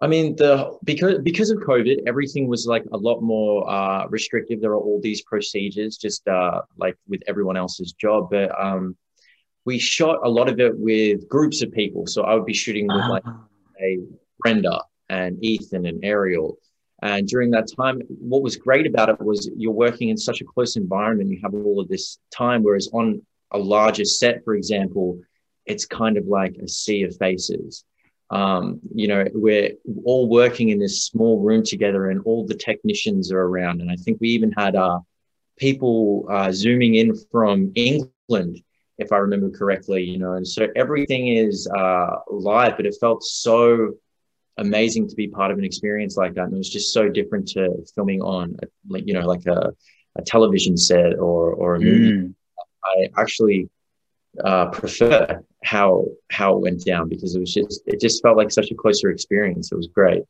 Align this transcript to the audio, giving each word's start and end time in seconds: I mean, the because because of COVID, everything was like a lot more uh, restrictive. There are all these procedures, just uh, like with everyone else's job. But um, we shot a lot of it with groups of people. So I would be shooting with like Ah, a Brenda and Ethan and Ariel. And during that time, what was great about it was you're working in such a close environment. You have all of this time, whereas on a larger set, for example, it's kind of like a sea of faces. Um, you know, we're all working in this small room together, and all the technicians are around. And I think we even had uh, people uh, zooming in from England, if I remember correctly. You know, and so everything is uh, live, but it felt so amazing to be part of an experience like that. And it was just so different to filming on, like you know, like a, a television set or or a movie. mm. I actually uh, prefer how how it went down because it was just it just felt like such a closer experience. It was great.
I 0.00 0.06
mean, 0.06 0.36
the 0.36 0.76
because 0.84 1.18
because 1.22 1.50
of 1.50 1.58
COVID, 1.58 2.02
everything 2.06 2.48
was 2.48 2.66
like 2.66 2.84
a 2.92 2.96
lot 2.98 3.22
more 3.22 3.68
uh, 3.68 4.06
restrictive. 4.08 4.60
There 4.60 4.72
are 4.72 4.78
all 4.80 5.00
these 5.00 5.22
procedures, 5.22 5.96
just 5.96 6.26
uh, 6.28 6.62
like 6.76 6.96
with 7.08 7.22
everyone 7.26 7.56
else's 7.56 7.92
job. 7.92 8.28
But 8.30 8.50
um, 8.60 8.96
we 9.64 9.78
shot 9.78 10.18
a 10.22 10.28
lot 10.28 10.48
of 10.48 10.60
it 10.60 10.78
with 10.78 11.26
groups 11.28 11.62
of 11.62 11.72
people. 11.72 12.06
So 12.06 12.22
I 12.22 12.34
would 12.34 12.44
be 12.44 12.52
shooting 12.54 12.86
with 12.86 13.06
like 13.08 13.22
Ah, 13.26 13.44
a 13.80 13.98
Brenda 14.40 14.82
and 15.08 15.42
Ethan 15.42 15.86
and 15.86 16.04
Ariel. 16.04 16.58
And 17.02 17.26
during 17.26 17.50
that 17.50 17.68
time, 17.78 18.00
what 18.08 18.42
was 18.42 18.56
great 18.56 18.86
about 18.86 19.08
it 19.08 19.20
was 19.20 19.50
you're 19.56 19.72
working 19.72 20.08
in 20.08 20.16
such 20.16 20.40
a 20.40 20.44
close 20.44 20.76
environment. 20.76 21.30
You 21.30 21.40
have 21.42 21.54
all 21.54 21.80
of 21.80 21.88
this 21.88 22.18
time, 22.30 22.62
whereas 22.62 22.88
on 22.92 23.22
a 23.50 23.58
larger 23.58 24.04
set, 24.04 24.44
for 24.44 24.54
example, 24.54 25.20
it's 25.66 25.84
kind 25.84 26.16
of 26.16 26.26
like 26.26 26.56
a 26.56 26.68
sea 26.68 27.02
of 27.02 27.16
faces. 27.16 27.84
Um, 28.30 28.80
you 28.94 29.06
know, 29.08 29.24
we're 29.32 29.70
all 30.04 30.28
working 30.28 30.70
in 30.70 30.78
this 30.78 31.04
small 31.04 31.40
room 31.40 31.62
together, 31.62 32.10
and 32.10 32.20
all 32.24 32.46
the 32.46 32.54
technicians 32.54 33.30
are 33.30 33.40
around. 33.40 33.80
And 33.80 33.90
I 33.90 33.96
think 33.96 34.20
we 34.20 34.30
even 34.30 34.52
had 34.52 34.74
uh, 34.74 35.00
people 35.56 36.26
uh, 36.30 36.50
zooming 36.52 36.96
in 36.96 37.14
from 37.30 37.72
England, 37.74 38.62
if 38.98 39.12
I 39.12 39.18
remember 39.18 39.50
correctly. 39.50 40.02
You 40.02 40.18
know, 40.18 40.32
and 40.32 40.46
so 40.46 40.66
everything 40.74 41.28
is 41.28 41.68
uh, 41.68 42.16
live, 42.30 42.76
but 42.76 42.86
it 42.86 42.96
felt 43.00 43.22
so 43.22 43.92
amazing 44.58 45.06
to 45.08 45.14
be 45.14 45.28
part 45.28 45.50
of 45.50 45.58
an 45.58 45.64
experience 45.64 46.16
like 46.16 46.34
that. 46.34 46.44
And 46.44 46.54
it 46.54 46.58
was 46.58 46.70
just 46.70 46.92
so 46.92 47.08
different 47.08 47.46
to 47.48 47.84
filming 47.94 48.22
on, 48.22 48.56
like 48.88 49.06
you 49.06 49.14
know, 49.14 49.26
like 49.26 49.46
a, 49.46 49.72
a 50.16 50.22
television 50.22 50.76
set 50.76 51.18
or 51.18 51.52
or 51.52 51.76
a 51.76 51.80
movie. 51.80 52.12
mm. 52.12 52.34
I 52.84 53.08
actually 53.20 53.68
uh, 54.44 54.66
prefer 54.66 55.42
how 55.64 56.04
how 56.30 56.56
it 56.56 56.60
went 56.60 56.84
down 56.84 57.08
because 57.08 57.34
it 57.34 57.40
was 57.40 57.52
just 57.52 57.82
it 57.86 58.00
just 58.00 58.22
felt 58.22 58.36
like 58.36 58.50
such 58.50 58.70
a 58.70 58.74
closer 58.74 59.10
experience. 59.10 59.72
It 59.72 59.76
was 59.76 59.88
great. 59.88 60.22